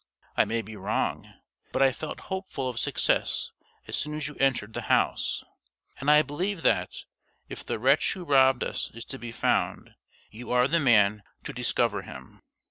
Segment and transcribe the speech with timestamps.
[0.35, 1.31] I may be wrong,
[1.71, 3.51] but I felt hopeful of success
[3.87, 5.43] as soon as you entered the house;
[5.99, 7.03] and I believe that,
[7.49, 9.93] if the wretch who robbed us is to be found,
[10.31, 12.41] you are the man to discover him."